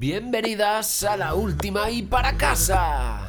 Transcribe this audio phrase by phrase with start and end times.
[0.00, 3.28] Bienvenidas a la última y para casa.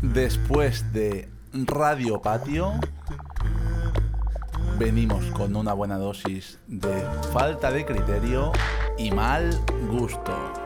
[0.00, 2.72] Después de Radio Patio,
[4.78, 8.50] venimos con una buena dosis de falta de criterio
[8.96, 10.61] y mal gusto.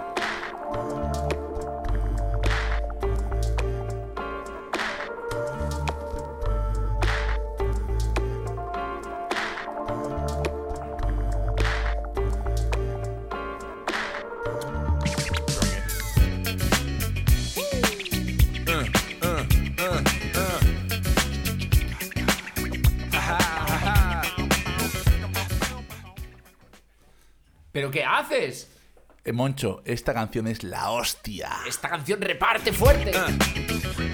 [29.26, 31.50] Eh, Moncho, esta canción es la hostia.
[31.66, 33.10] Esta canción reparte fuerte.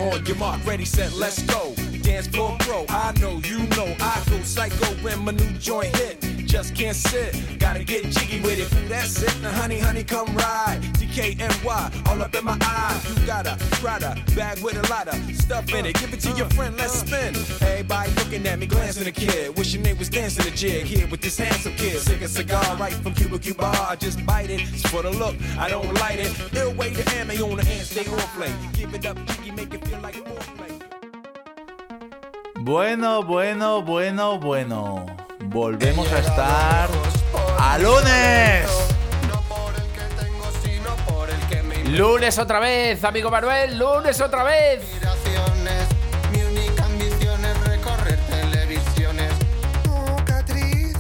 [0.01, 1.75] On your mark, ready, set, let's go.
[2.03, 6.19] Dance floor pro, I know, you know, I go psycho when my new joint hit.
[6.47, 8.89] Just can't sit, gotta get jiggy with it.
[8.89, 10.81] That's it, now honey, honey, come ride.
[11.13, 13.01] DKNY, all up in my eye.
[13.07, 15.95] You got a Prada bag with a lot of stuff in it.
[16.01, 17.37] Give it to your friend, let's spin.
[17.61, 19.57] Everybody looking at me, glancing a kid.
[19.59, 21.99] Wishing they was dancing a jig here with this handsome kid.
[21.99, 23.71] Sick a cigar right from Cuba Cuba.
[23.91, 24.63] I just bite it.
[24.63, 26.33] It's for the look, I don't light it.
[26.57, 28.53] Ill way to ammo on the hand, stay on play.
[28.73, 30.81] Give it up, jiggy, make it feel like foreplay.
[32.65, 35.07] Bueno, bueno, bueno, bueno.
[35.41, 36.89] Volvemos a estar
[37.59, 38.92] a lunes.
[41.91, 44.83] Lunes otra vez, amigo Manuel, lunes otra vez.
[44.83, 45.87] inspiraciones.
[46.33, 49.33] Mi única ambición es recorrer televisiones.
[49.87, 50.97] Mocatriz,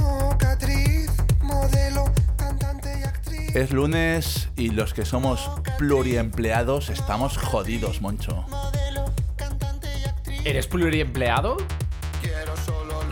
[0.00, 1.10] mocatriz,
[1.42, 2.04] modelo,
[2.36, 3.56] cantante y actriz.
[3.56, 8.44] Es lunes y los que somos pluriempleados estamos jodidos, Moncho.
[10.44, 11.56] ¿Eres pluriempleado?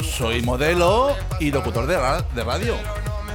[0.03, 2.75] Soy modelo y locutor de, ra- de radio.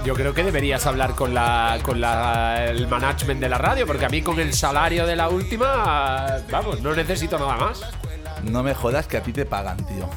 [0.04, 4.04] Yo creo que deberías hablar con la con la, el management de la radio, porque
[4.04, 7.82] a mí con el salario de la última, vamos, no necesito nada más.
[8.44, 10.10] No me jodas que a ti te pagan, tío.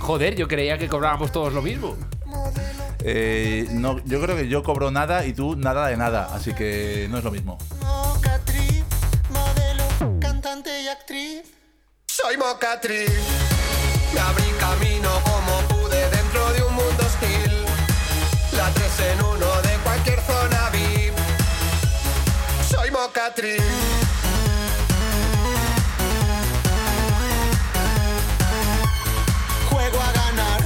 [0.00, 1.96] Joder, yo creía que cobrábamos todos lo mismo.
[3.04, 7.06] Eh, no, yo creo que yo cobro nada y tú nada de nada, así que
[7.08, 7.56] no es lo mismo.
[7.80, 8.84] Mocatriz,
[9.30, 11.42] modelo, cantante y actriz.
[12.06, 13.10] Soy Mocatriz.
[14.12, 15.29] Me abrí camino
[29.70, 30.60] Juego a ganar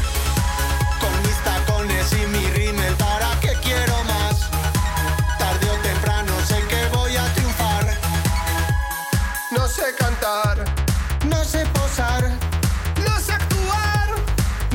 [1.01, 2.93] con mis tacones y mi rímel.
[2.97, 4.51] ¿Para qué quiero más?
[5.39, 7.97] Tarde o temprano sé que voy a triunfar.
[9.53, 10.65] No sé cantar,
[11.29, 12.29] no sé posar,
[13.07, 14.17] no sé actuar.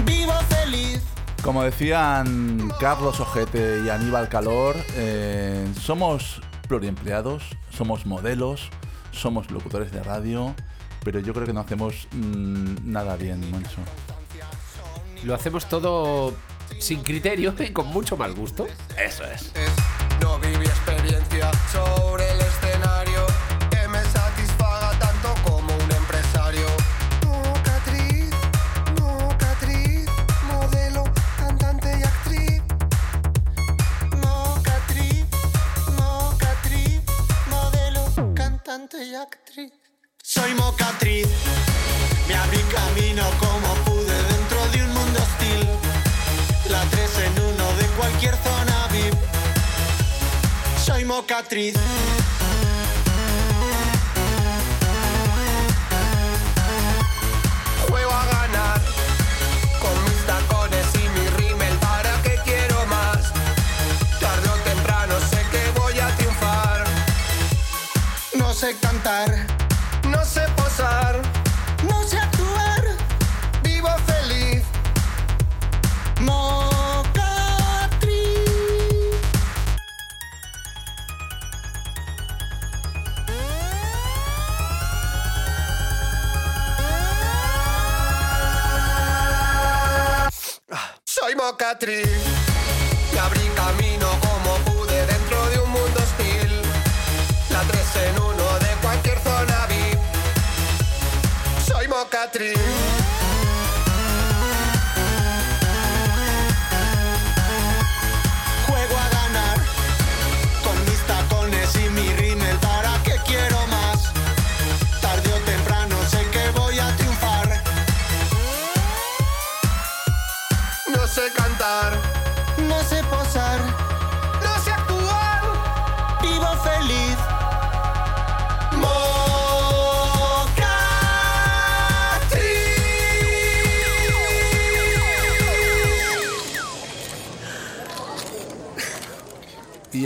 [0.06, 1.02] Vivo feliz.
[1.44, 7.44] Como decían Carlos Ojete y Aníbal Calor, eh, somos pluriempleados,
[7.80, 8.70] somos modelos,
[9.14, 10.54] somos locutores de radio,
[11.06, 13.80] pero yo creo que no hacemos mm, nada bien, Moncho.
[15.24, 16.34] Lo hacemos todo
[16.78, 18.68] sin criterio y con mucho mal gusto.
[19.02, 19.54] Eso es.
[20.20, 22.29] No viví experiencia sobre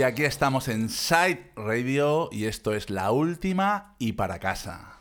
[0.04, 4.98] aquí estamos en Side Radio y esto es la última y para casa.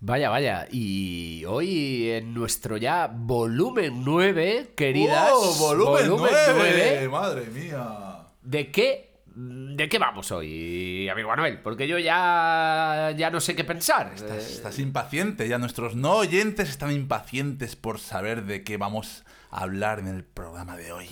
[0.00, 0.68] Vaya, vaya.
[0.70, 5.30] Y hoy en nuestro ya volumen 9, queridas.
[5.32, 6.52] ¡Oh, volumen, 9!
[6.54, 8.28] 9, ¡Madre mía!
[8.42, 9.14] ¿De qué?
[9.34, 11.60] ¿De qué vamos hoy, amigo Manuel?
[11.60, 14.12] Porque yo ya, ya no sé qué pensar.
[14.14, 19.62] Estás, estás impaciente, ya nuestros no oyentes están impacientes por saber de qué vamos a
[19.62, 21.08] hablar en el programa de hoy.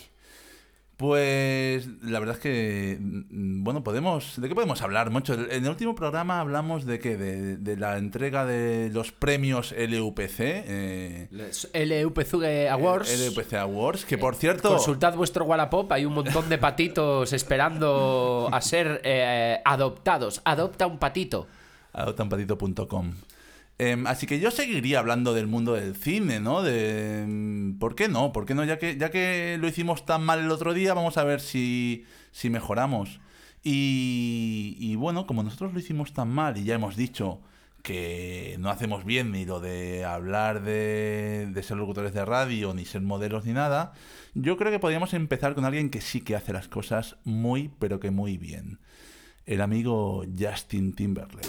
[1.05, 5.35] Pues la verdad es que, mm, bueno, podemos, ¿de qué podemos hablar, mucho?
[5.35, 10.41] En el último programa hablamos de qué, de, de la entrega de los premios LUPC.
[10.41, 11.29] Eh,
[11.75, 13.37] LUPC Awards.
[13.37, 14.71] LUPC Awards, que por cierto...
[14.71, 20.41] Consultad vuestro Wallapop, hay un montón de patitos esperando a ser eh, adoptados.
[20.43, 21.47] Adopta un patito.
[21.93, 23.13] adoptaunpatito.com.
[23.79, 26.63] Em, así que yo seguiría hablando del mundo del cine, ¿no?
[26.63, 28.33] De em, ¿por qué no?
[28.33, 28.65] ¿Por qué no?
[28.65, 32.05] Ya que ya que lo hicimos tan mal el otro día, vamos a ver si
[32.31, 33.21] si mejoramos.
[33.65, 37.41] Y, y bueno, como nosotros lo hicimos tan mal y ya hemos dicho
[37.83, 42.87] que no hacemos bien ni lo de hablar de, de ser locutores de radio, ni
[42.87, 43.93] ser modelos, ni nada,
[44.35, 48.01] yo creo que podríamos empezar con alguien que sí que hace las cosas muy, pero
[48.01, 48.81] que muy bien.
[49.47, 51.49] El amigo Justin Timberlake.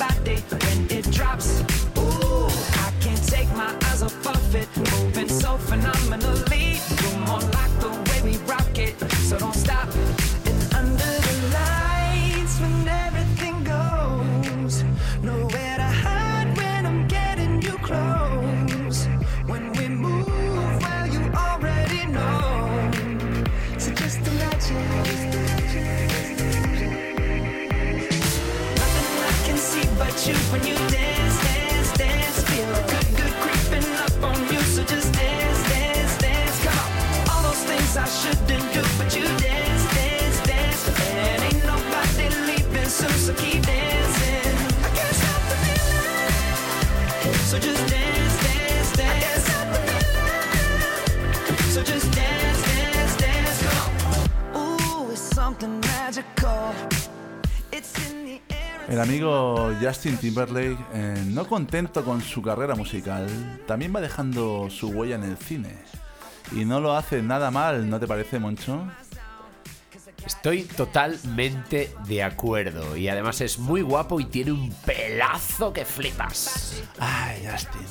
[59.01, 63.27] amigo Justin Timberlake, eh, no contento con su carrera musical,
[63.65, 65.75] también va dejando su huella en el cine.
[66.53, 68.85] Y no lo hace nada mal, ¿no te parece, Moncho?
[70.25, 72.95] Estoy totalmente de acuerdo.
[72.95, 76.83] Y además es muy guapo y tiene un pelazo que flipas.
[76.99, 77.87] Ay, Justin.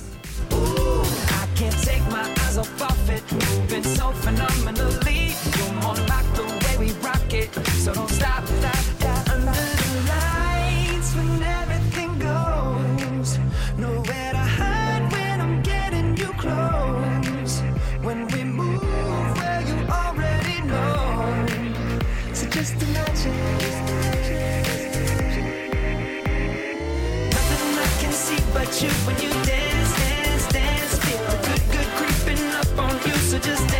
[28.82, 30.98] You when you dance, dance, dance.
[31.04, 33.14] Feel the good, good creeping up on you.
[33.28, 33.79] So just dance, dance,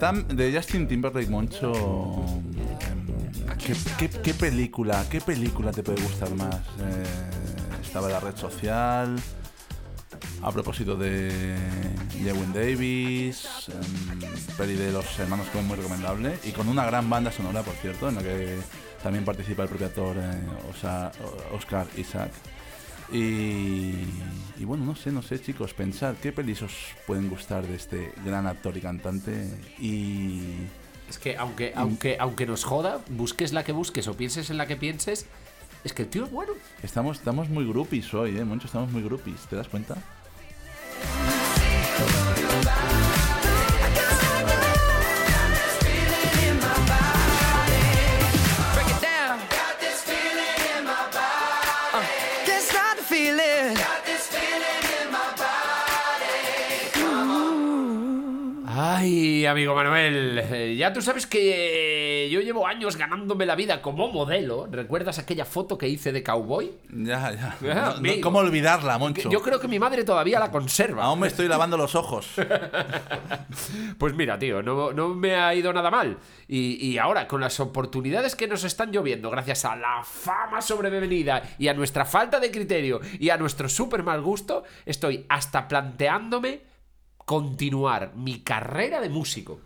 [0.00, 1.74] De Justin Timberlake, Moncho.
[1.74, 3.04] em,
[4.22, 6.54] ¿qué, película, qué película te puede gustar más?
[6.54, 7.04] Eh,
[7.82, 9.14] estaba la red social.
[10.42, 11.54] A propósito de
[12.24, 17.30] Lewin Davis, em, peli de los hermanos Coen muy recomendable y con una gran banda
[17.30, 18.56] sonora, por cierto, en la que
[19.02, 21.10] también participa el propio actor eh,
[21.52, 22.30] Oscar Isaac.
[23.12, 23.94] Y,
[24.58, 26.72] y bueno, no sé, no sé, chicos, pensad qué pelis os
[27.06, 29.48] pueden gustar de este gran actor y cantante.
[29.78, 30.42] Y
[31.08, 34.66] Es que aunque, aunque, aunque nos joda, busques la que busques o pienses en la
[34.66, 35.26] que pienses,
[35.82, 36.52] es que el tío es bueno.
[36.82, 38.44] estamos, estamos muy groupies hoy, ¿eh?
[38.44, 39.96] Moncho, estamos muy groupies, ¿te das cuenta?
[59.00, 64.68] Amigo Manuel, eh, ya tú sabes que yo llevo años ganándome la vida como modelo.
[64.70, 66.70] ¿Recuerdas aquella foto que hice de cowboy?
[66.90, 67.56] Ya, ya.
[67.74, 68.20] Ah, No-.
[68.22, 69.30] ¿Cómo olvidarla, Moncho?
[69.30, 71.04] Yo creo que mi madre todavía la conserva.
[71.04, 72.32] Aún me estoy lavando los ojos.
[73.98, 76.16] Pues mira, tío, no, no me ha ido nada mal.
[76.48, 81.42] Y, y ahora, con las oportunidades que nos están lloviendo, gracias a la fama sobrevenida
[81.58, 86.69] y a nuestra falta de criterio y a nuestro súper mal gusto, estoy hasta planteándome
[87.30, 89.60] continuar mi carrera de músico.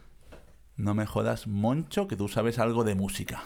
[0.76, 3.42] No me jodas, Moncho, que tú sabes algo de música.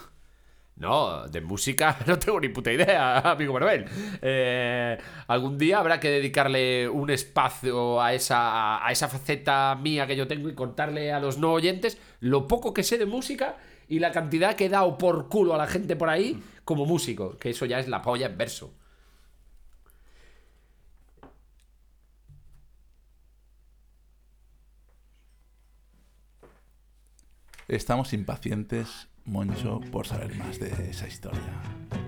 [0.75, 3.85] No, de música no tengo ni puta idea, amigo Manuel.
[4.21, 4.99] Eh,
[5.29, 10.27] algún día habrá que dedicarle un espacio a esa, a esa faceta mía que yo
[10.27, 13.57] tengo y contarle a los no oyentes lo poco que sé de música
[13.87, 17.39] y la cantidad que he dado por culo a la gente por ahí como músico,
[17.39, 18.75] que eso ya es la polla en verso.
[27.69, 32.08] Estamos impacientes, Moncho, por saber más de esa historia.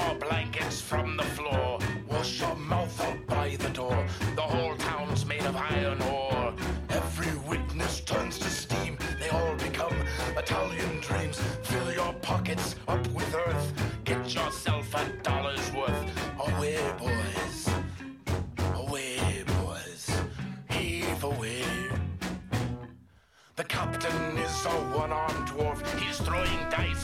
[0.00, 1.27] Your blankets from the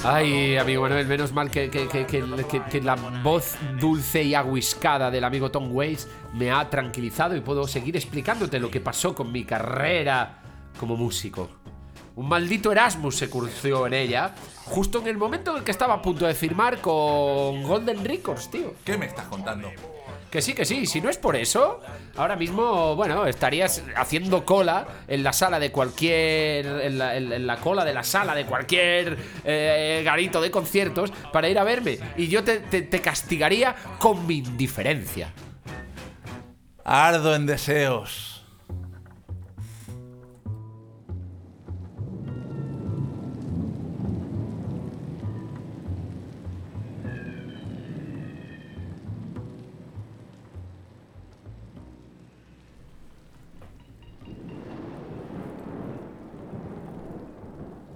[0.07, 1.71] Ay, amigo Manuel, menos mal que,
[2.83, 7.97] la voz dulce y aguiscada del amigo Tom Waits me ha tranquilizado y puedo seguir
[7.97, 10.43] explicándote lo que pasó con mi carrera
[10.79, 11.49] como músico.
[12.17, 14.35] Un maldito Erasmus se cursió en ella,
[14.67, 18.51] justo en el momento en el que estaba a punto de firmar con Golden Records,
[18.51, 18.75] tío.
[18.85, 19.71] ¿Qué me estás contando?
[20.35, 21.81] Que sí, que sí, si no es por eso,
[22.17, 26.67] ahora mismo, bueno, estarías haciendo cola en la sala de cualquier.
[26.67, 31.63] en la, cola de la sala de cualquier eh, garito de conciertos para ir a
[31.63, 32.01] verme.
[32.17, 35.33] Y yo te- te castigaría con mi indiferencia.
[36.85, 38.34] Ardo en deseos.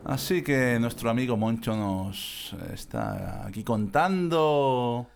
[0.09, 5.07] Así que nuestro amigo Moncho nos está aquí contando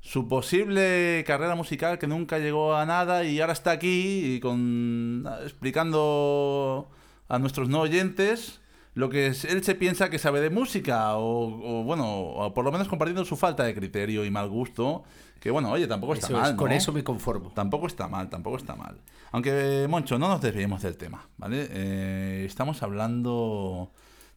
[0.00, 5.24] su posible carrera musical que nunca llegó a nada y ahora está aquí y con
[5.44, 6.90] explicando
[7.28, 8.60] a nuestros no oyentes
[8.94, 12.64] lo que es- él se piensa que sabe de música o, o, bueno o por
[12.64, 15.04] lo menos compartiendo su falta de criterio y mal gusto
[15.40, 16.76] que bueno oye tampoco está es, mal con ¿no?
[16.76, 17.50] eso me conformo.
[17.54, 18.96] Tampoco está mal, tampoco está mal.
[19.30, 21.66] Aunque, Moncho, no nos desviemos del tema, ¿vale?
[21.70, 23.90] Eh, estamos hablando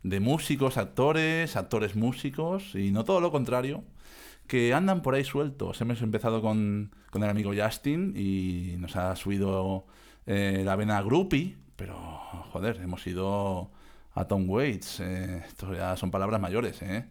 [0.09, 3.83] de músicos, actores, actores músicos, y no todo lo contrario,
[4.47, 5.81] que andan por ahí sueltos.
[5.81, 9.85] Hemos empezado con, con el amigo Justin y nos ha subido
[10.25, 11.95] eh, la vena groupie, pero,
[12.51, 13.69] joder, hemos ido
[14.13, 14.99] a Tom Waits.
[15.01, 17.05] eh, esto ya son palabras mayores, ¿eh?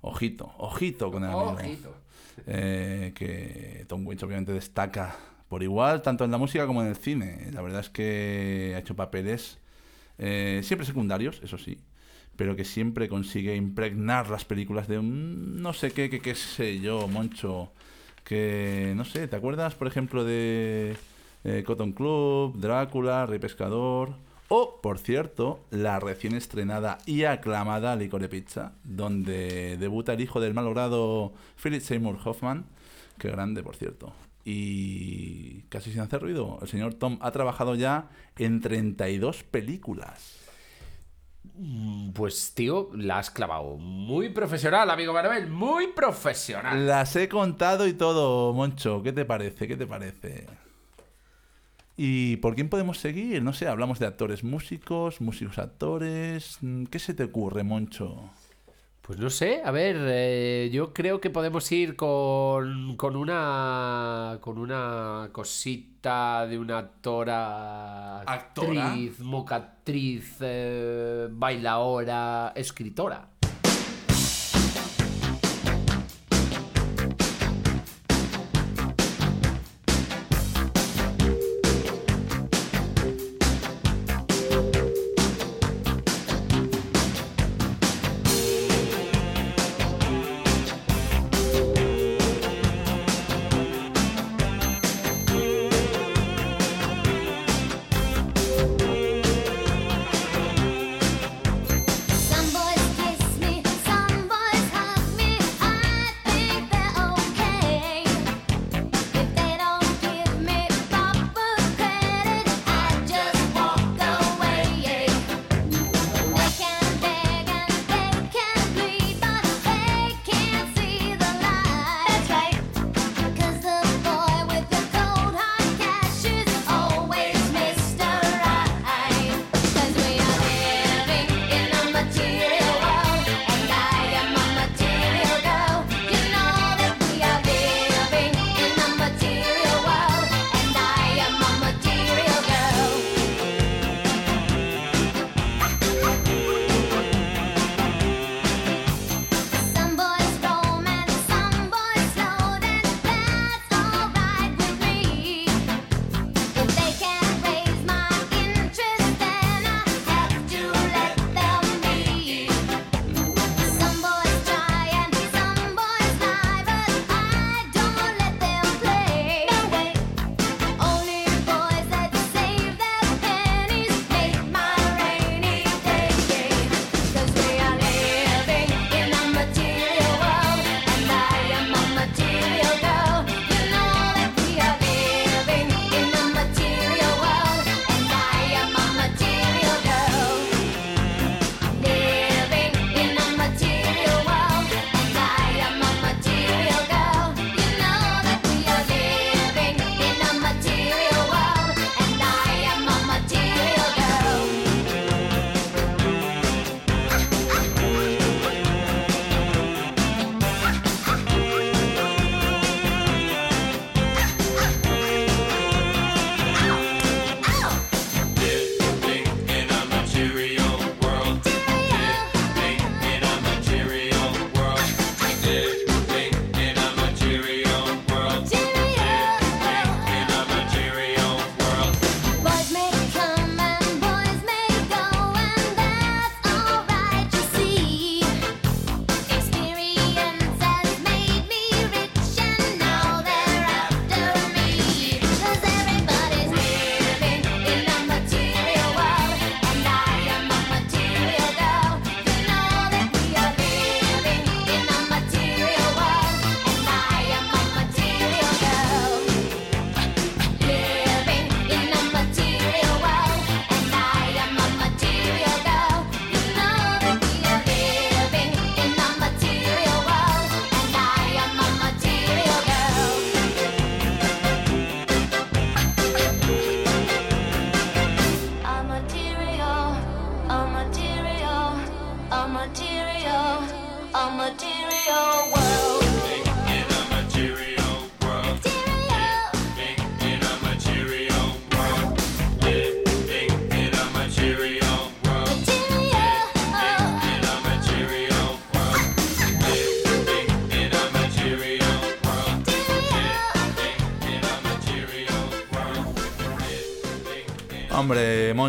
[0.00, 1.52] Ojito, ojito con el amigo.
[1.52, 1.94] Ojito.
[2.46, 5.16] Eh, que Tom Waits obviamente destaca
[5.48, 7.50] por igual, tanto en la música como en el cine.
[7.52, 9.58] La verdad es que ha hecho papeles
[10.18, 11.78] eh, siempre secundarios, eso sí,
[12.38, 16.78] pero que siempre consigue impregnar las películas de un no sé qué, qué, qué sé
[16.78, 17.72] yo, Moncho.
[18.22, 20.96] Que no sé, ¿te acuerdas, por ejemplo, de
[21.42, 24.10] eh, Cotton Club, Drácula, Repescador?
[24.46, 30.40] O, por cierto, la recién estrenada y aclamada Licor de Pizza, donde debuta el hijo
[30.40, 32.66] del malogrado Philip Seymour Hoffman.
[33.18, 34.12] Qué grande, por cierto.
[34.44, 40.47] Y casi sin hacer ruido, el señor Tom ha trabajado ya en 32 películas.
[41.58, 43.76] Mm, pues tío, la has clavado.
[43.76, 46.86] Muy profesional, amigo Manuel, muy profesional.
[46.86, 49.02] Las he contado y todo, Moncho.
[49.02, 49.66] ¿Qué te parece?
[49.66, 50.46] ¿Qué te parece?
[51.96, 53.42] ¿Y por quién podemos seguir?
[53.42, 56.58] No sé, hablamos de actores músicos, músicos actores.
[56.60, 58.30] Mm, ¿Qué se te ocurre, Moncho?
[59.08, 64.58] Pues no sé, a ver, eh, yo creo que podemos ir con, con una con
[64.58, 73.37] una cosita de una actora, actriz, mocatriz, eh, bailaora, escritora.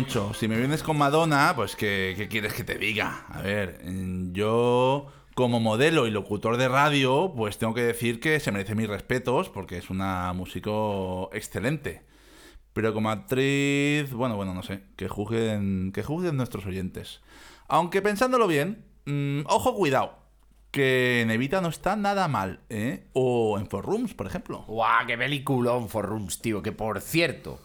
[0.00, 3.26] Moncho, si me vienes con Madonna, pues ¿qué, quieres que te diga?
[3.28, 8.40] A ver, mm, yo como modelo y locutor de radio, pues tengo que decir que
[8.40, 12.02] se merece mis respetos porque es una músico excelente.
[12.72, 17.20] Pero como actriz, bueno, bueno, no sé, que juzguen, que juzguen nuestros oyentes.
[17.68, 20.16] Aunque pensándolo bien, mmm, ojo, cuidado,
[20.70, 23.06] que en Evita no está nada mal, ¿eh?
[23.12, 24.64] O en For Rooms, por ejemplo.
[24.66, 26.62] ¡Guau, qué peliculón For Rooms, tío!
[26.62, 27.60] Que por cierto,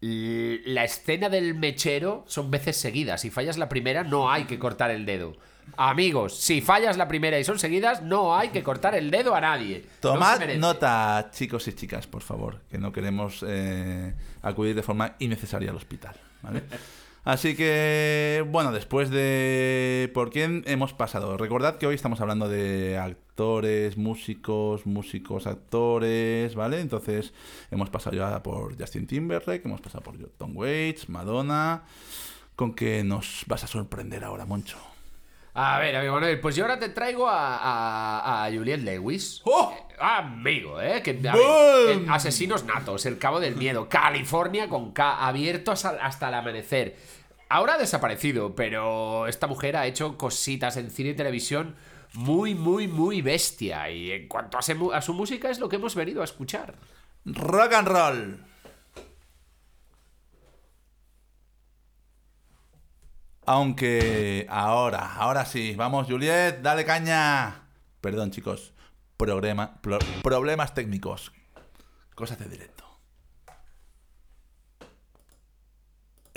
[0.00, 3.20] la escena del mechero son veces seguidas.
[3.20, 5.36] Si fallas la primera, no hay que cortar el dedo.
[5.76, 9.40] Amigos, si fallas la primera y son seguidas, no hay que cortar el dedo a
[9.40, 9.84] nadie.
[10.00, 15.70] Tomad nota, chicos y chicas, por favor, que no queremos eh, acudir de forma innecesaria
[15.70, 16.14] al hospital.
[16.42, 16.62] ¿vale?
[17.28, 21.36] Así que, bueno, después de por quién hemos pasado.
[21.36, 26.80] Recordad que hoy estamos hablando de actores, músicos, músicos, actores, ¿vale?
[26.80, 27.34] Entonces,
[27.70, 31.82] hemos pasado ya por Justin Timberlake, hemos pasado por Tom Waits, Madonna.
[32.56, 34.78] ¿Con qué nos vas a sorprender ahora, Moncho?
[35.52, 39.42] A ver, amigo Manuel, pues yo ahora te traigo a, a, a Juliette Lewis.
[39.44, 39.74] ¡Oh!
[39.76, 41.02] Eh, amigo, ¿eh?
[41.02, 46.34] Que, eh, Asesinos Natos, El Cabo del Miedo, California con K, abierto hasta, hasta el
[46.34, 47.17] amanecer.
[47.48, 51.76] Ahora ha desaparecido, pero esta mujer ha hecho cositas en cine y televisión
[52.14, 53.90] muy, muy, muy bestia.
[53.90, 56.74] Y en cuanto a, su música es lo que hemos venido a escuchar.
[57.24, 58.44] Rock and roll.
[63.46, 67.62] Aunque ahora, ahora sí, vamos Juliet, dale caña.
[68.02, 68.74] Perdón chicos,
[69.16, 71.32] problemas técnicos,
[72.14, 72.77] cosas de directo.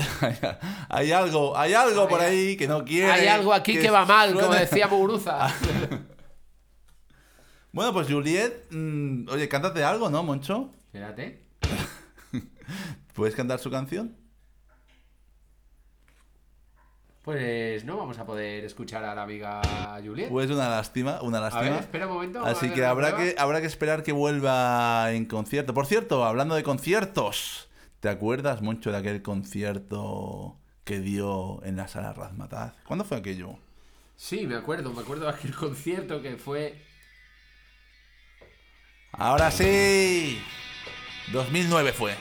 [0.89, 3.11] hay algo, hay algo por ahí que no quiere.
[3.11, 5.53] Hay algo aquí que, va mal, como decía Muguruza.
[7.73, 10.71] Bueno, pues Juliet, mm, oye, cántate algo, ¿no, Moncho?
[10.87, 11.39] Espérate.
[13.13, 14.13] ¿Puedes cantar su canción?
[17.21, 19.61] Pues no vamos a poder escuchar a la amiga
[20.03, 20.27] Juliet.
[20.29, 21.63] Pues una lástima, una lástima.
[21.63, 25.73] ver, espera un momento, Así que habrá que habrá que esperar que vuelva en concierto.
[25.73, 27.69] Por cierto, hablando de conciertos,
[28.01, 32.73] ¿te acuerdas mucho de aquel concierto que dio en la sala Razmataz?
[32.85, 33.57] ¿Cuándo fue aquello?
[34.17, 36.81] Sí, me acuerdo, me acuerdo de aquel concierto que fue.
[39.13, 40.41] Ahora sí.
[41.31, 42.15] 2009 fue.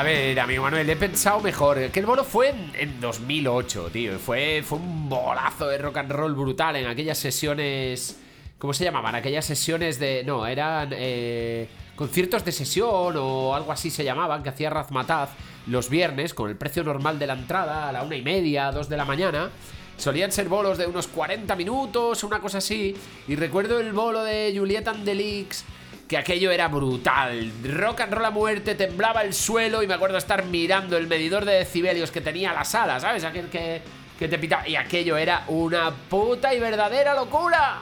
[0.00, 1.90] A ver, amigo Manuel, he pensado mejor.
[1.90, 4.18] Que el bolo fue en, en 2008, tío.
[4.18, 8.18] Fue, fue un bolazo de rock and roll brutal en aquellas sesiones.
[8.58, 9.14] ¿Cómo se llamaban?
[9.14, 10.24] Aquellas sesiones de.
[10.24, 10.88] No, eran.
[10.94, 15.32] eh, conciertos de sesión o algo así se llamaban, que hacía Razmataz
[15.66, 18.88] los viernes con el precio normal de la entrada a la una y media, dos
[18.88, 19.50] de la mañana.
[19.98, 22.96] Solían ser bolos de unos 40 minutos, una cosa así.
[23.28, 25.62] Y recuerdo el bolo de Juliet and the Leaks,
[26.10, 27.52] que aquello era brutal.
[27.62, 31.44] Rock and roll a muerte, temblaba el suelo y me acuerdo estar mirando el medidor
[31.44, 33.22] de decibelios que tenía la sala, ¿sabes?
[33.22, 33.80] Aquel que,
[34.18, 34.66] que te pitaba.
[34.66, 37.80] Y aquello era una puta y verdadera locura.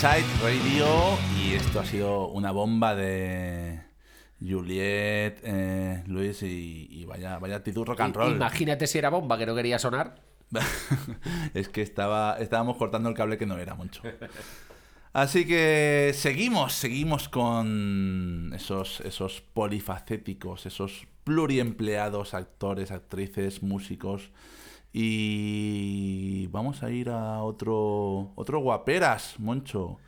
[0.00, 3.80] Seguimos en Side Radio y esto ha sido una bomba de
[4.40, 8.32] Juliet, eh, Luis y, y vaya, vaya actitud rock and roll.
[8.32, 10.20] Imagínate si era bomba que no quería sonar.
[11.54, 14.02] es que estaba, estábamos cortando el cable que no era mucho.
[15.12, 24.30] Así que seguimos, seguimos con esos, esos polifacéticos, esos pluriempleados actores, actrices, músicos.
[24.92, 29.98] Y vamos a ir a otro, otro guaperas, Moncho.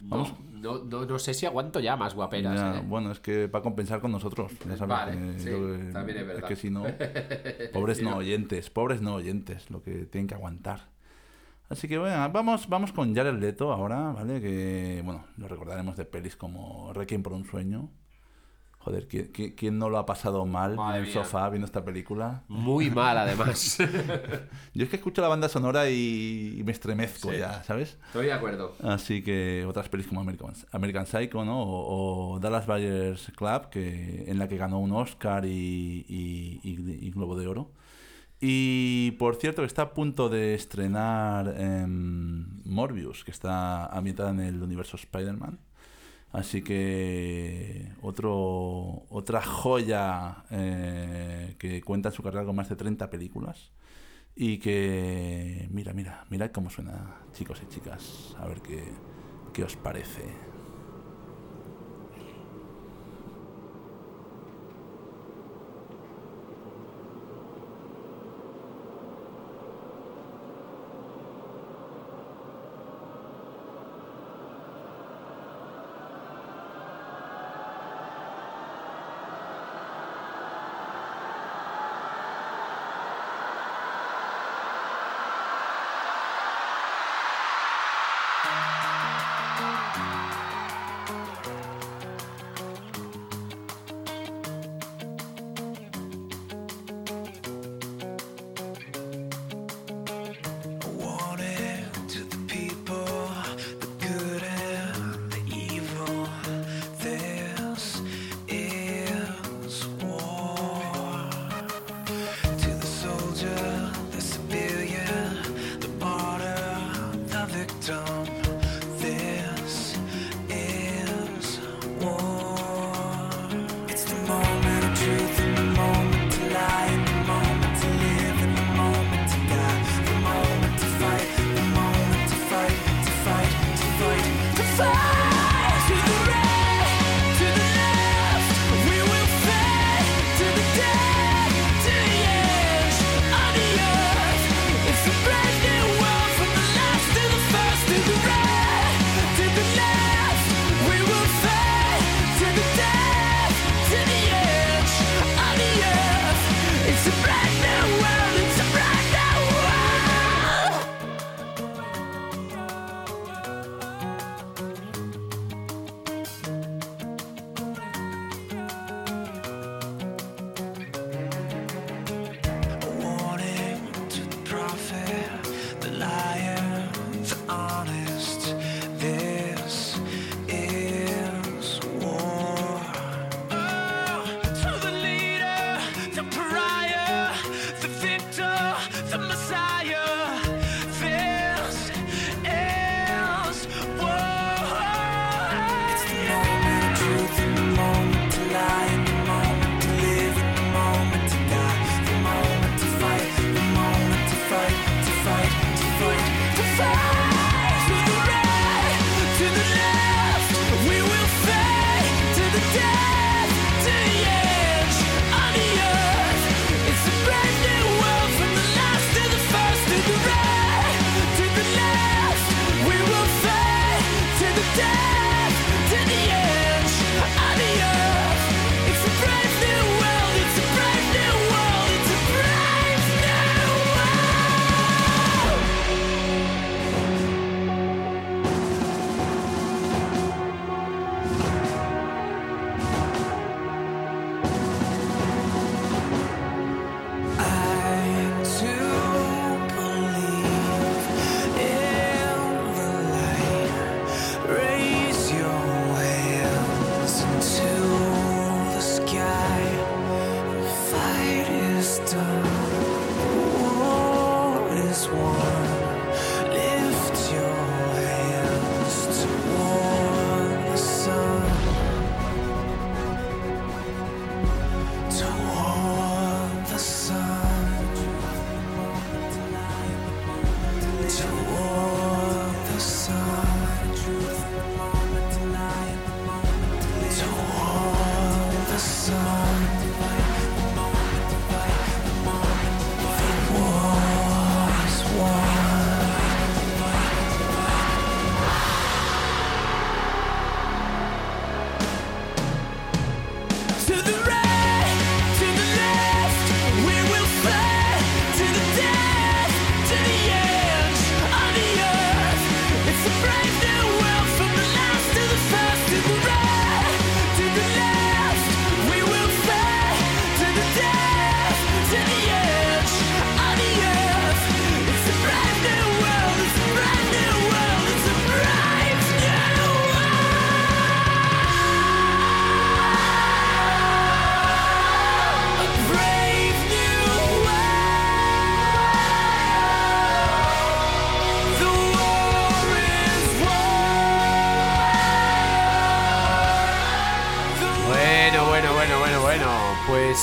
[0.00, 2.54] Vamos, No, no, no sé si aguanto ya más guaperas.
[2.58, 2.82] ya, ¿eh?
[2.86, 4.52] Bueno, es que para compensar con nosotros.
[4.68, 6.48] ya sabes Vale, sí, que- también es verdad.
[6.48, 6.84] que si no,
[7.72, 10.88] pobres no- oyentes, pobres no oyentes, lo que tienen que aguantar.
[11.70, 14.40] Así que bueno, vamos, vamos con Jared Leto ahora, ¿vale?
[14.40, 17.88] Que, bueno, lo recordaremos de pelis como Requiem por un sueño.
[18.84, 21.22] Joder, ¿quién, quién- quién no lo ha pasado mal Madre en el mía.
[21.24, 22.42] sofá viendo esta película?
[22.48, 23.78] Muy mal, además.
[24.74, 27.38] Yo es que escucho la banda sonora y, y me estremezco Sí.
[27.38, 27.96] ya, ¿sabes?
[28.08, 28.76] Estoy de acuerdo.
[28.82, 31.62] Así que otras pelis como American, American Psycho, ¿no?
[31.62, 37.06] O, o Dallas Buyers Club, que, en la que ganó un Oscar y, y- y-
[37.06, 37.72] y Globo de Oro.
[38.40, 44.40] Y por cierto, que está a punto de estrenar em, Morbius, que está ambientada en
[44.40, 45.58] el universo Spider-Man.
[46.34, 53.08] Así que otro, otra joya eh, que cuenta en su carrera con más de 30
[53.08, 53.70] películas.
[54.34, 58.34] Y que, mira, mira, mirad cómo suena, chicos y chicas.
[58.36, 58.82] A ver qué,
[59.52, 60.53] qué os parece.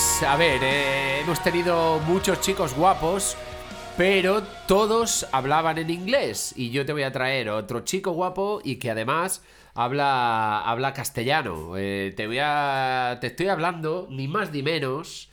[0.01, 3.37] Pues a ver, eh, hemos tenido muchos chicos guapos,
[3.97, 6.55] pero todos hablaban en inglés.
[6.57, 9.43] Y yo te voy a traer otro chico guapo y que además
[9.75, 11.73] habla, habla castellano.
[11.77, 13.19] Eh, te voy a.
[13.21, 15.29] Te estoy hablando, ni más ni menos,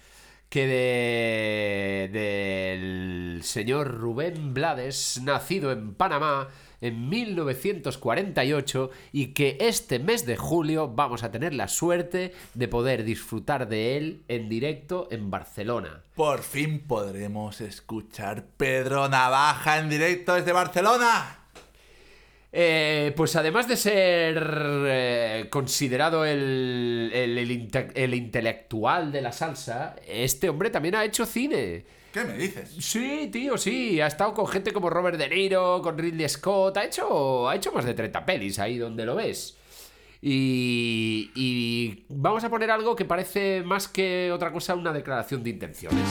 [0.51, 2.11] que de.
[2.13, 6.49] del señor Rubén Blades, nacido en Panamá
[6.81, 13.05] en 1948 y que este mes de julio vamos a tener la suerte de poder
[13.05, 16.03] disfrutar de él en directo en Barcelona.
[16.15, 21.35] Por fin podremos escuchar Pedro Navaja en directo desde Barcelona.
[22.51, 24.43] Eh, pues además de ser
[24.87, 31.05] eh, considerado el, el- el inte- el intelectual de la salsa, este hombre también ha
[31.05, 31.85] hecho cine.
[32.19, 32.75] ¿Qué me dices?
[32.81, 34.01] Sí, tío, sí.
[34.01, 36.77] Ha estado con gente como Robert De Niro, con Ridley Scott.
[36.77, 39.57] Ha hecho, ha hecho más de 30 pelis ahí donde lo ves.
[40.21, 45.51] Y, y vamos a poner algo que parece más que otra cosa una declaración de
[45.51, 46.05] intenciones.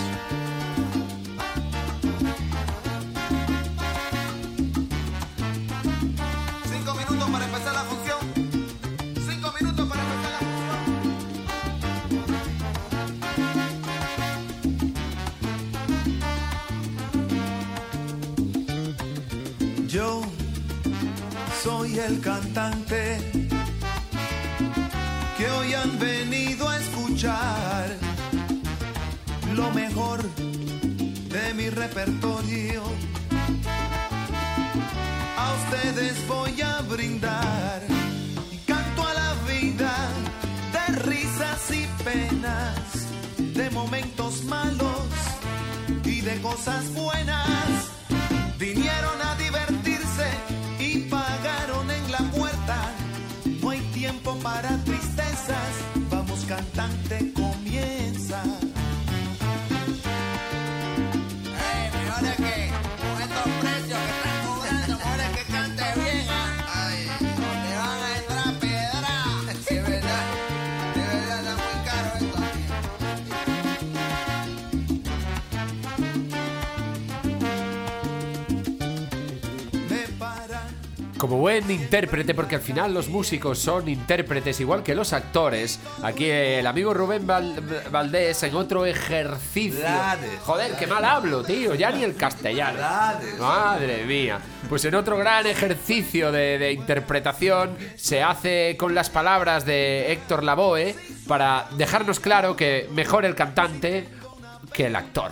[25.38, 27.88] Que hoy han venido a escuchar
[29.56, 32.82] lo mejor de mi repertorio.
[35.38, 37.84] A ustedes voy a brindar
[38.52, 39.96] y canto a la vida
[40.74, 42.74] de risas y penas,
[43.38, 45.06] de momentos malos
[46.04, 47.70] y de cosas buenas.
[48.58, 49.36] Vinieron a
[54.48, 54.77] para
[81.28, 86.30] Como buen intérprete, porque al final los músicos son intérpretes igual que los actores, aquí
[86.30, 89.82] el amigo Rubén Val- Valdés en otro ejercicio.
[89.82, 92.78] Blades, Joder, qué mal hablo, tío, ya ni el castellano.
[92.78, 93.39] Blades.
[93.39, 94.39] Madre mía.
[94.69, 100.45] Pues en otro gran ejercicio de, de interpretación se hace con las palabras de Héctor
[100.45, 100.95] Lavoe
[101.28, 104.07] para dejarnos claro que mejor el cantante
[104.71, 105.32] que el actor.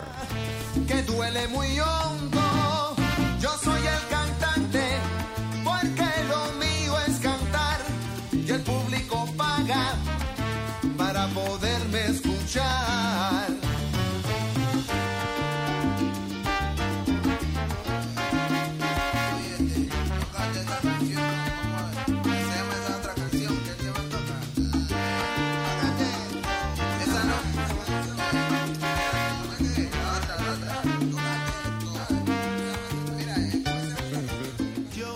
[0.89, 2.04] que duele muy hondo.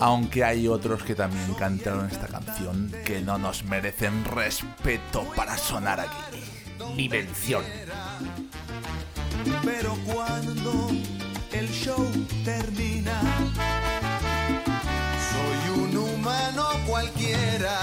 [0.00, 6.00] Aunque hay otros que también cantaron esta canción que no nos merecen respeto para sonar
[6.00, 6.42] aquí.
[6.96, 7.62] Ni mención.
[9.62, 10.90] Pero cuando
[11.52, 12.06] el show
[12.44, 13.20] termina,
[15.30, 17.78] soy un humano cualquiera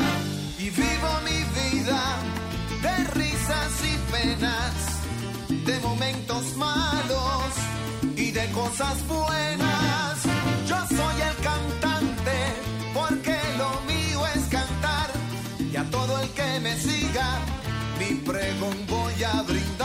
[0.57, 2.18] y vivo mi vida
[2.82, 7.53] de risas y penas, de momentos malos
[8.15, 9.66] y de cosas buenas.
[18.87, 19.76] Voy a brindar.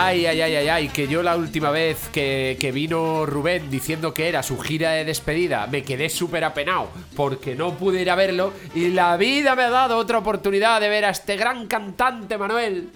[0.00, 4.14] Ay, ay, ay, ay, ay, que yo la última vez que, que vino Rubén diciendo
[4.14, 8.14] que era su gira de despedida, me quedé súper apenado porque no pude ir a
[8.14, 12.38] verlo y la vida me ha dado otra oportunidad de ver a este gran cantante,
[12.38, 12.90] Manuel.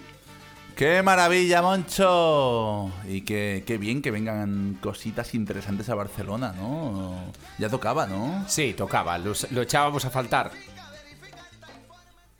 [0.77, 2.89] ¡Qué maravilla, Moncho!
[3.09, 7.15] Y qué, qué bien que vengan cositas interesantes a Barcelona, ¿no?
[7.59, 8.45] Ya tocaba, ¿no?
[8.47, 10.51] Sí, tocaba, lo, lo echábamos a faltar.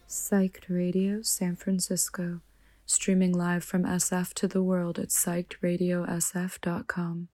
[0.08, 2.40] Psyched Radio San Francisco,
[2.86, 7.30] streaming live from SF to the world at psychedradiosf.com.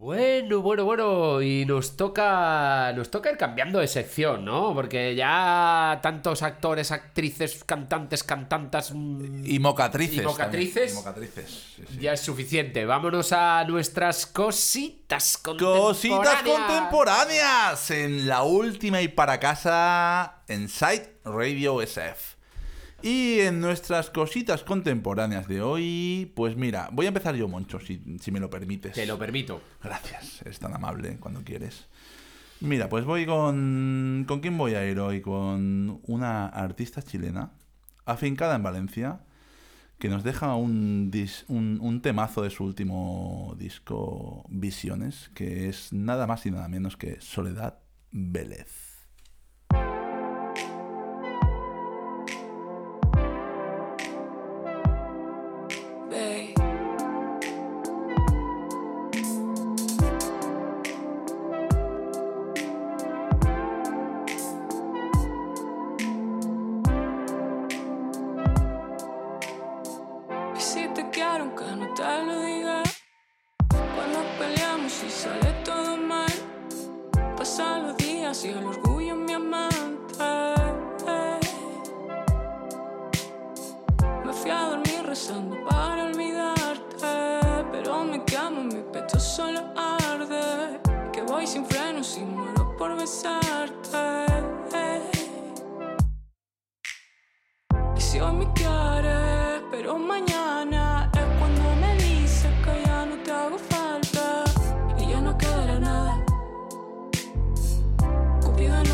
[0.00, 4.72] Bueno, bueno, bueno, y nos toca nos toca ir cambiando de sección, ¿no?
[4.72, 10.22] Porque ya tantos actores, actrices, cantantes, cantantas mm, Y mocatrices.
[10.22, 10.92] ¿Y mocatrices?
[10.92, 11.98] y mocatrices, sí, sí.
[11.98, 12.86] ya es suficiente.
[12.86, 15.82] Vámonos a nuestras cositas contemporáneas.
[15.82, 22.39] Cositas contemporáneas en la última y para casa en Site Radio SF.
[23.02, 28.02] Y en nuestras cositas contemporáneas de hoy, pues mira, voy a empezar yo, Moncho, si,
[28.20, 28.92] si me lo permites.
[28.92, 29.62] Te lo permito.
[29.82, 31.88] Gracias, eres tan amable cuando quieres.
[32.60, 34.26] Mira, pues voy con...
[34.28, 35.22] ¿Con quién voy a ir hoy?
[35.22, 37.52] Con una artista chilena,
[38.04, 39.20] afincada en Valencia,
[39.98, 45.92] que nos deja un, dis- un, un temazo de su último disco, Visiones, que es
[45.94, 47.78] nada más y nada menos que Soledad
[48.10, 48.89] Vélez.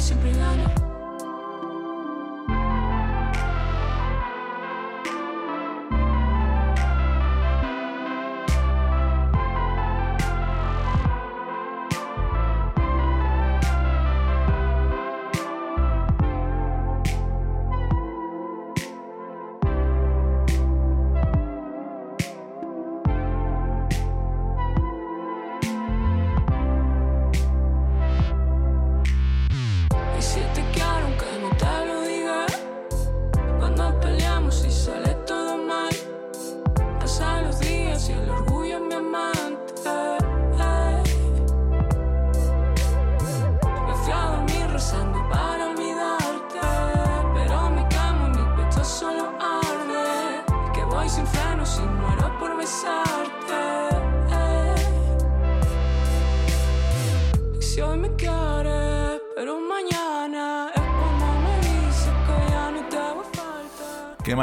[0.06, 0.85] Cipriano.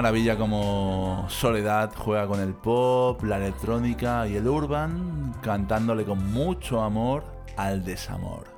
[0.04, 6.82] Maravilla como Soledad juega con el pop, la electrónica y el urban, cantándole con mucho
[6.82, 7.24] amor
[7.56, 8.53] al desamor.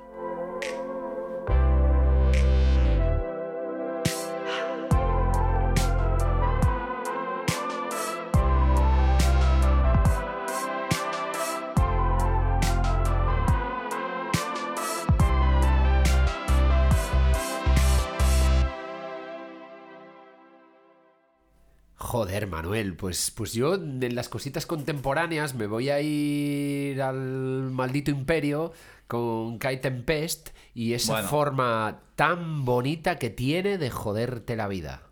[22.66, 28.72] Manuel, pues, pues yo en las cositas contemporáneas me voy a ir al maldito imperio
[29.06, 31.28] con Kai Tempest y esa Bueno.
[31.28, 35.02] forma tan bonita que tiene de joderte la vida.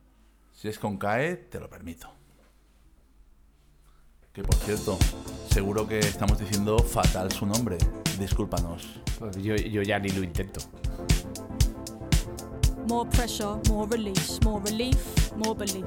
[0.52, 2.10] Si es con CAE, te lo permito.
[4.32, 4.98] Que por cierto,
[5.48, 7.78] seguro que estamos diciendo fatal su nombre.
[8.18, 8.98] Discúlpanos.
[9.20, 10.60] Pues Yo, yo ya ni lo intento.
[12.88, 15.86] More pressure, more release, more relief, more belief.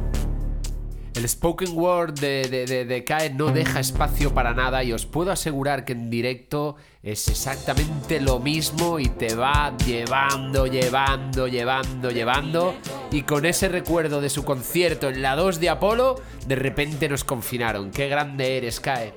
[1.13, 5.05] El spoken word de, de, de, de Kae no deja espacio para nada y os
[5.05, 12.11] puedo asegurar que en directo es exactamente lo mismo y te va llevando, llevando, llevando,
[12.11, 12.75] llevando.
[13.11, 16.15] Y con ese recuerdo de su concierto en la 2 de Apolo,
[16.47, 17.91] de repente nos confinaron.
[17.91, 19.13] ¡Qué grande eres, Kae!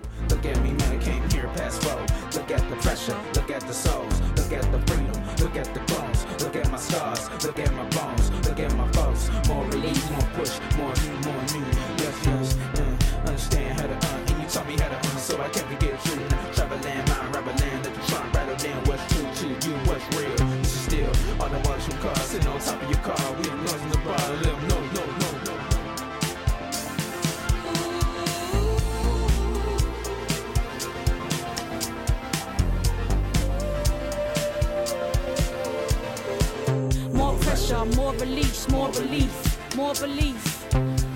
[37.75, 40.75] Pressure, more release, more relief, more belief.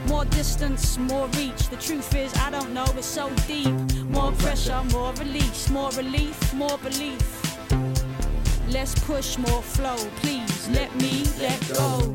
[0.08, 1.68] More distance, more reach.
[1.68, 3.74] The truth is, I don't know, it's so deep.
[4.08, 7.22] More pressure, more release, more relief, more belief.
[8.70, 10.68] Let's push more flow, please.
[10.70, 12.14] Let me let go.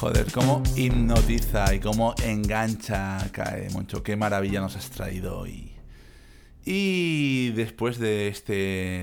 [0.00, 4.02] Joder, cómo hipnotiza y cómo engancha cae mucho.
[4.02, 5.67] Qué maravilla nos has traído hoy.
[6.70, 8.52] Y después de este,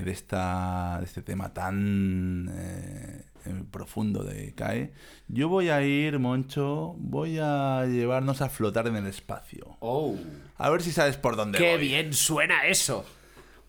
[0.04, 4.92] de esta, de este tema tan eh, eh, profundo de CAE,
[5.26, 9.76] yo voy a ir, Moncho, voy a llevarnos a flotar en el espacio.
[9.80, 10.14] ¡Oh!
[10.58, 11.88] A ver si sabes por dónde ¡Qué voy.
[11.88, 13.04] bien suena eso!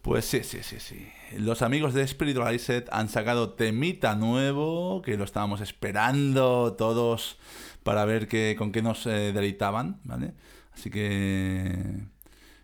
[0.03, 1.07] Pues sí, sí, sí, sí.
[1.35, 7.39] Los amigos de Spiritualized han sacado temita nuevo, que lo estábamos esperando todos
[7.81, 10.33] para ver qué, con qué nos eh, deleitaban, ¿vale?
[10.71, 12.05] Así que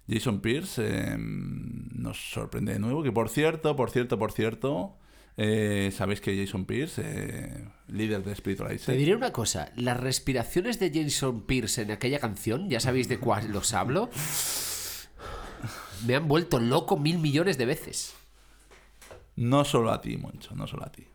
[0.07, 4.97] Jason Pierce eh, nos sorprende de nuevo, que por cierto, por cierto, por cierto,
[5.37, 10.79] eh, sabéis que Jason Pierce, eh, líder de Spiritualized, Te diré una cosa, las respiraciones
[10.79, 14.09] de Jason Pierce en aquella canción, ya sabéis de cuál os hablo,
[16.05, 18.13] me han vuelto loco mil millones de veces.
[19.35, 21.07] No solo a ti, Moncho, no solo a ti.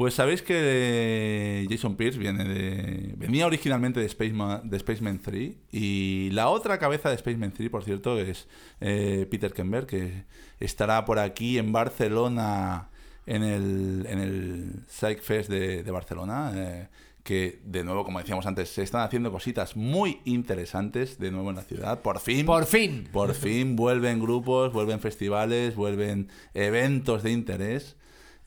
[0.00, 6.30] Pues sabéis que Jason Pierce viene de, venía originalmente de Spaceman, de Spaceman 3 y
[6.32, 8.48] la otra cabeza de Spaceman 3, por cierto, es
[8.80, 10.24] eh, Peter Kember, que
[10.58, 12.88] estará por aquí en Barcelona
[13.26, 16.50] en el, en el Psych Fest de, de Barcelona.
[16.54, 16.88] eh,
[17.22, 21.56] que de nuevo, como decíamos antes, se están haciendo cositas muy interesantes de nuevo en
[21.56, 22.00] la ciudad.
[22.00, 22.46] Por fin.
[22.46, 23.06] Por fin.
[23.12, 27.96] Por fin vuelven grupos, vuelven festivales, vuelven eventos de interés.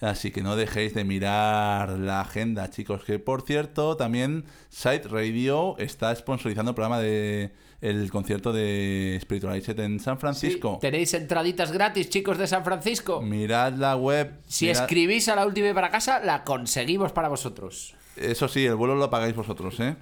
[0.04, 3.06] Así que no dejéis de mirar la agenda, chicos.
[3.06, 9.80] Que por cierto, también Site Radio está sponsorizando el programa de el concierto de Spiritualized
[9.80, 10.78] en San Francisco.
[10.82, 13.22] Tenéis entraditas gratis, chicos de San Francisco.
[13.22, 14.34] Mirad la web.
[14.48, 17.94] Si mirad- escribís a la última y para casa, la conseguimos para vosotros.
[18.18, 19.96] Eso sí, el vuelo lo pagáis vosotros, ¿eh?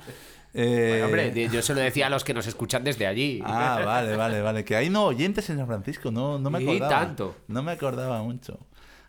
[0.53, 3.41] Eh, Bueno, hombre, yo se lo decía a los que nos escuchan desde allí.
[3.45, 4.65] Ah, vale, vale, vale.
[4.65, 6.89] Que hay no oyentes en San Francisco, no, no me Y acordaba.
[7.05, 7.35] tanto.
[7.47, 8.59] No me acordaba mucho.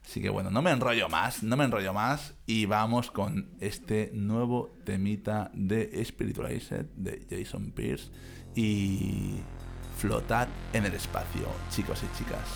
[0.05, 2.35] Así que bueno, no me enrollo más, no me enrollo más.
[2.47, 8.11] Y vamos con este nuevo temita de Spiritualized de Jason Pierce.
[8.55, 9.41] Y
[9.97, 12.49] flotad en el espacio, chicos y chicas.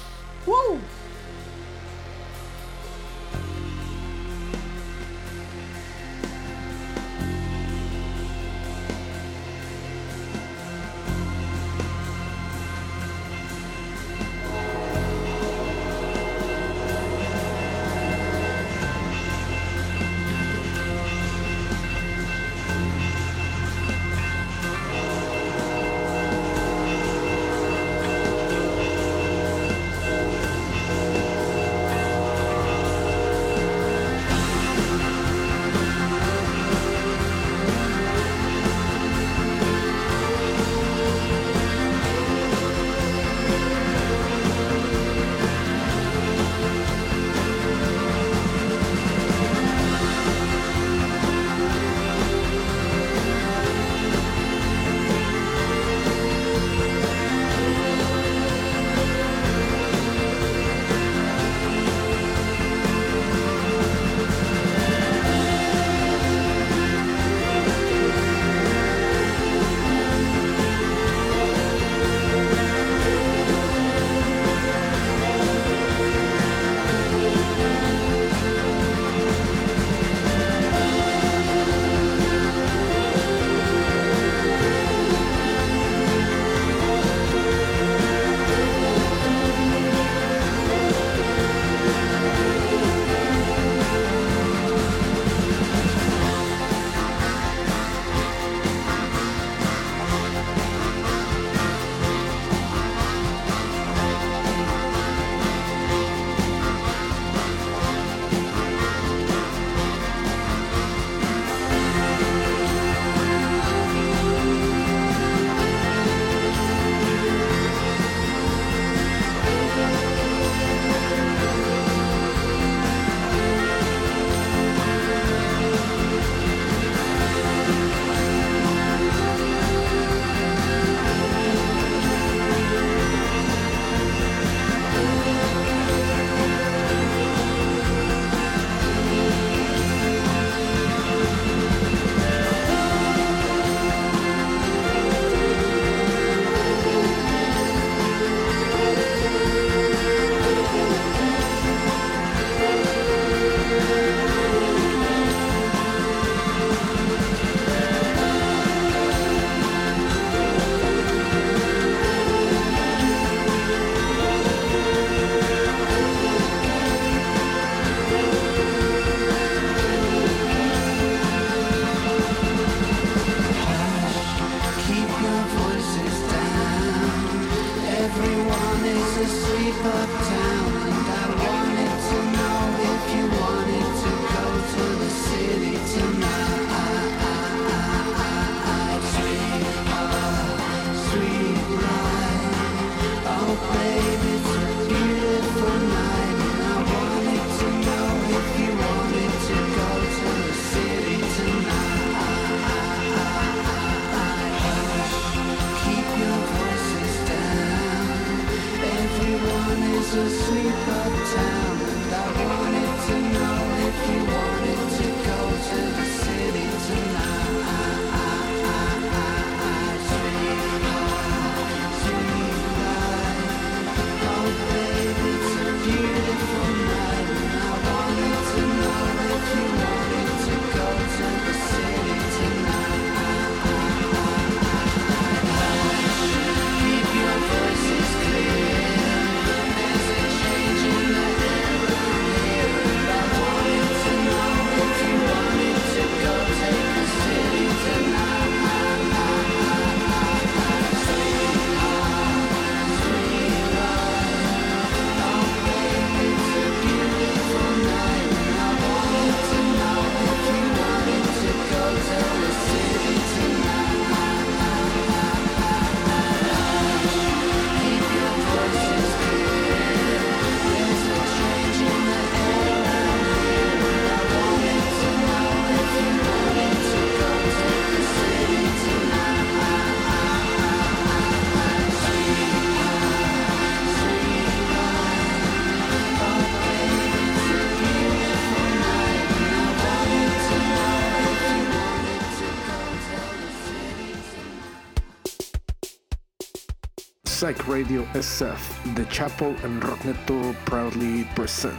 [297.46, 298.58] Psych Radio SF,
[298.96, 301.78] The Chapel and Rockneto proudly present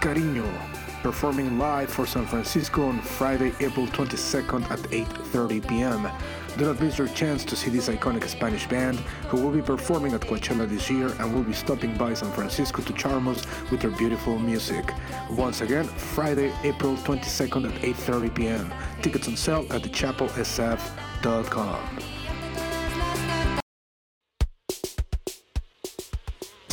[0.00, 0.44] Cariño,
[1.00, 6.10] performing live for San Francisco on Friday, April 22nd at 8.30 p.m.
[6.58, 10.12] Do not miss your chance to see this iconic Spanish band who will be performing
[10.12, 13.82] at Coachella this year and will be stopping by San Francisco to charm us with
[13.82, 14.92] their beautiful music.
[15.30, 18.74] Once again, Friday, April 22nd at 8.30 p.m.
[19.02, 22.19] Tickets on sale at thechapelsf.com.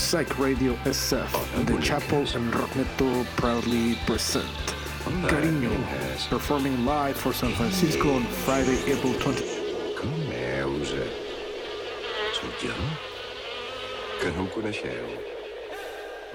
[0.08, 4.48] Psych Radio SF, The Chapel and Rockneto proudly present
[5.28, 5.70] Cariño,
[6.30, 9.44] performing live for San Francisco on Friday, April 20.
[10.00, 10.94] Com veus?
[12.32, 12.72] Soc jo?
[14.22, 15.12] Que no em coneixeu?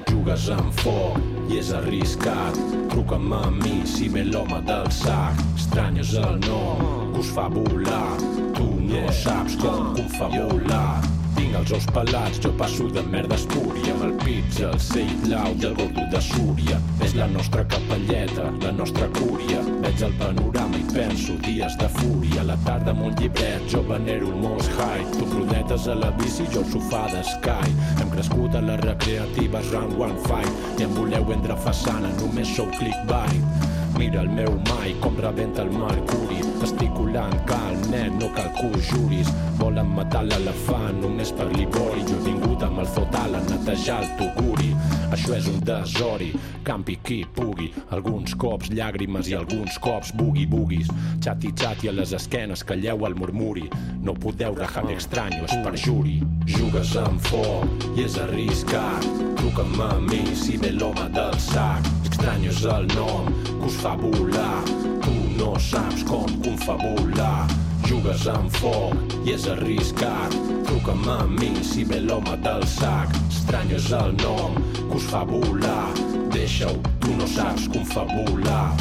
[0.04, 1.16] Jugues amb foc
[1.48, 2.60] i és arriscat.
[2.92, 5.40] Truca'm a mi si ve l'home del sac.
[5.56, 8.20] Estranyes el nom que us fa volar.
[8.52, 11.21] Tu no saps com confabular.
[11.52, 15.50] Tinc els ous pelats, jo passo de merda espúria amb el pizza, el cell blau
[15.60, 16.78] i el gordo de Súria.
[17.04, 19.60] És la nostra capelleta, la nostra cúria.
[19.82, 22.40] Veig el panorama i penso dies de fúria.
[22.40, 25.04] A la tarda amb un llibret, jo venero el high.
[25.12, 27.76] Tu prodetes a la bici, jo al sofà d'Sky.
[27.98, 32.72] Hem crescut a les recreatives round one fight i em voleu vendre façana, només sou
[32.80, 33.61] clickbait.
[34.02, 36.40] Mira el meu mai, com rebenta el mercuri.
[36.66, 39.30] Estic colant calm, nen, no cal que ho juris.
[39.60, 42.02] Volen matar l'elefant només per l'ivori.
[42.08, 44.72] Jo vingut amb el zotal a netejar el tuguri.
[45.14, 46.32] Això és un desori,
[46.66, 47.70] campi qui pugui.
[47.94, 50.90] Alguns cops llàgrimes i alguns cops boogie-boogies.
[51.22, 53.68] Xati-xati a les esquenes, calleu el murmuri.
[54.02, 56.18] No podeu rajar d'extranyo, és perjuri.
[56.58, 59.06] Jugues amb foc i és arriscat.
[59.38, 62.01] Truca'm a mi si ve l'home del sac.
[62.12, 64.60] Extraño és el nom que us fa volar.
[65.00, 67.46] Tu no saps com confabular.
[67.88, 70.36] Jugues amb foc i és arriscat.
[70.68, 73.16] Truca'm a mi si ve l'home del sac.
[73.30, 75.88] Estrany és el nom que us fa volar.
[76.36, 78.76] Deixa-ho, tu no saps confabular.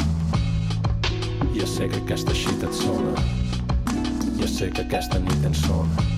[1.56, 3.16] Ja sé que aquesta xita et sona.
[4.42, 6.08] Ja sé que aquesta nit en sona.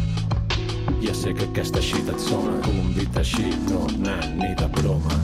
[0.99, 2.59] Ja sé que aquesta xita et sona.
[2.67, 5.23] Convita així, no, nan, ni de broma.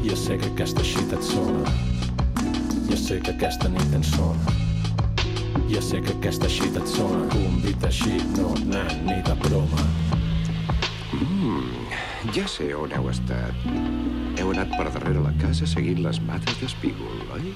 [0.00, 1.72] Ja sé que aquesta xita et sona.
[2.88, 4.54] Ja sé que aquesta nit en sona.
[5.70, 7.26] Ja sé que aquesta xita et sona.
[7.32, 9.84] Convita així, no, nan, ni de broma.
[11.12, 11.92] Mm,
[12.36, 13.66] ja sé on heu estat.
[14.40, 17.52] Heu anat per darrere la casa seguint les mates d'espígol, oi?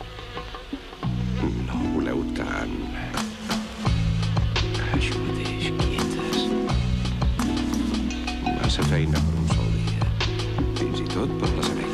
[1.66, 2.76] No voleu tant.
[4.96, 6.46] Això mateix, quietes.
[8.60, 10.14] Massa feina per un sol dia.
[10.80, 11.85] Fins i tot per les abelles.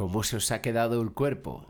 [0.00, 1.66] ¿Cómo se os ha quedado el cuerpo?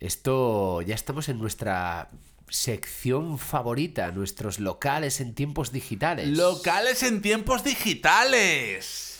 [0.00, 2.10] Esto ya estamos en nuestra
[2.50, 6.28] sección favorita, nuestros locales en tiempos digitales.
[6.28, 9.19] Locales en tiempos digitales.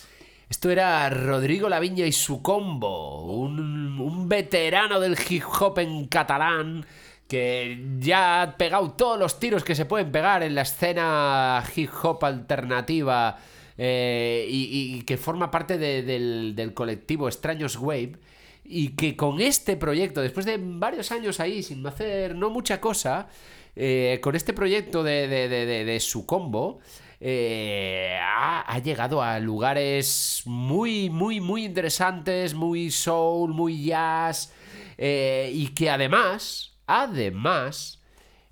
[0.50, 6.84] Esto era Rodrigo Laviña y su combo, un, veterano del hip hop en catalán
[7.28, 11.90] que ya ha pegado todos los tiros que se pueden pegar en la escena hip
[12.02, 13.38] hop alternativa
[13.78, 18.16] eh, y, que forma parte de- del, colectivo Extraños Wave
[18.64, 23.28] y que con este proyecto, después de varios años ahí sin hacer no mucha cosa,
[23.76, 26.80] eh, con este proyecto de su combo,
[27.20, 34.54] eh, ha, llegado a lugares muy, muy, muy interesantes, muy soul, muy jazz,
[34.96, 37.99] eh, y que además, además,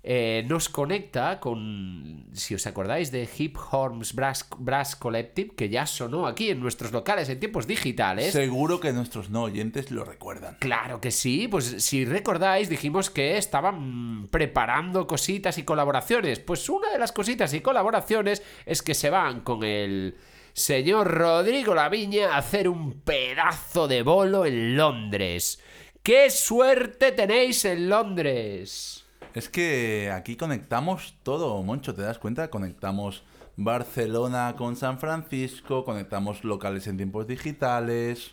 [0.01, 5.85] eh, nos conecta con, si os acordáis de Hip Horns Brass, Brass Collective, que ya
[5.85, 8.31] sonó aquí en nuestros locales en tiempos digitales.
[8.31, 10.55] Seguro que nuestros no oyentes lo recuerdan.
[10.59, 16.39] Claro que sí, pues si recordáis dijimos que estaban preparando cositas y colaboraciones.
[16.39, 20.15] Pues una de las cositas y colaboraciones es que se van con el
[20.53, 25.61] señor Rodrigo Laviña a hacer un pedazo de bolo en Londres.
[26.01, 28.98] ¡Qué suerte tenéis en Londres!
[29.33, 32.49] Es que aquí conectamos todo, Moncho, ¿te das cuenta?
[32.49, 33.23] Conectamos
[33.57, 38.31] Barcelona con San Francisco, conectamos locales en tiempos digitales.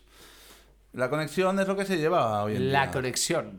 [0.92, 2.90] La conexión es lo que se lleva hoy en La día.
[2.92, 3.58] conexión.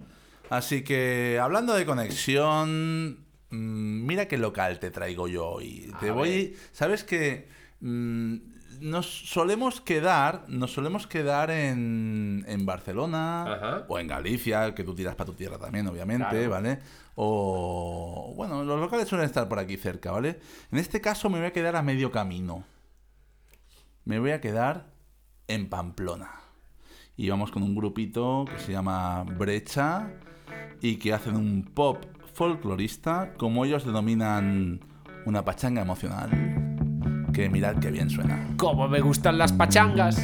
[0.49, 3.19] Así que, hablando de conexión,
[3.51, 5.91] mm, mira qué local te traigo yo hoy.
[5.93, 6.15] A Te ver.
[6.15, 6.57] voy.
[6.71, 7.49] ¿Sabes que
[7.79, 13.85] nos solemos quedar, nos solemos quedar en, en Barcelona Ajá.
[13.87, 16.49] o en Galicia, que tú tiras para tu tierra también, obviamente, Claro.
[16.49, 16.79] ¿vale?
[17.15, 20.39] O bueno, los locales suelen estar por aquí cerca, ¿vale?
[20.71, 22.63] En este caso me voy a quedar a medio camino.
[24.05, 24.85] Me voy a quedar
[25.47, 26.29] en Pamplona.
[27.15, 30.11] Y vamos con un grupito que se llama Brecha
[30.81, 34.79] y que hacen un pop folclorista, como ellos denominan
[35.25, 36.66] una pachanga emocional.
[37.37, 38.47] Que mirad qué bien suena.
[38.57, 40.19] ¡Cómo me gustan las pachangas!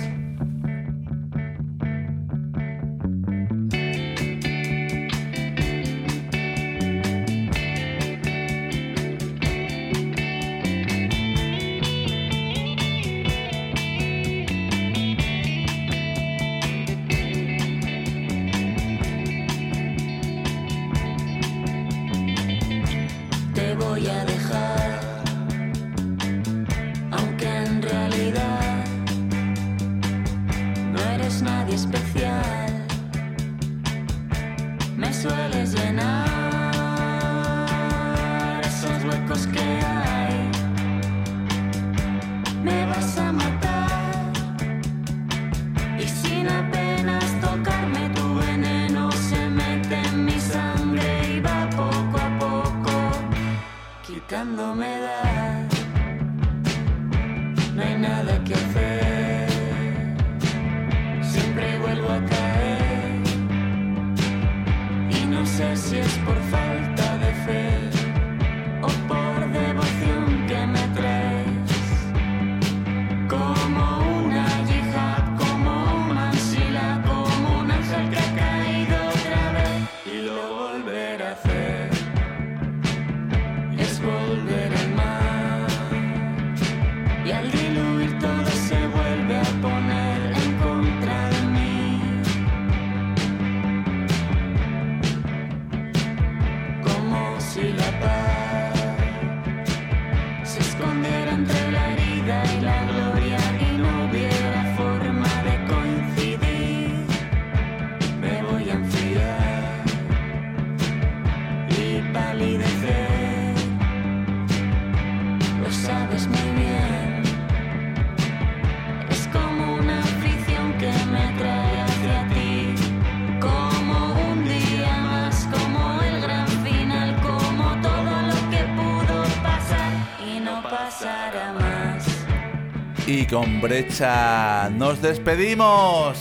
[133.33, 136.19] Con Brecha nos despedimos.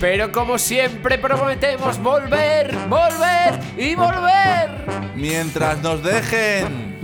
[0.00, 4.68] Pero como siempre prometemos volver, volver y volver.
[5.14, 6.98] Mientras nos dejen.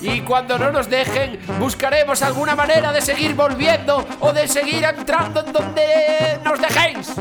[0.00, 5.44] Y cuando no nos dejen, buscaremos alguna manera de seguir volviendo o de seguir entrando
[5.46, 7.12] en donde nos dejéis.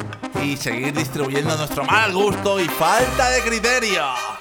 [0.42, 4.39] Y seguir distribuyendo nuestro mal gusto y falta de criterio.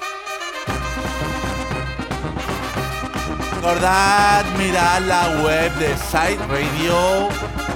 [3.73, 7.27] Recordad, mirad la web de Site Radio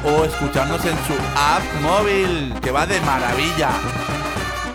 [0.03, 3.69] o escucharnos en su app móvil, que va de maravilla.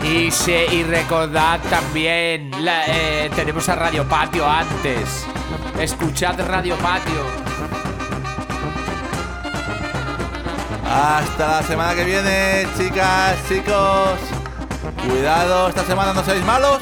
[0.01, 5.25] Y, se, y recordad también, la- eh, tenemos a Radio Patio antes.
[5.77, 7.25] Escuchad Radio Patio.
[10.89, 14.19] Hasta la semana que viene, chicas, chicos.
[15.05, 16.77] Cuidado, esta semana no seáis malos.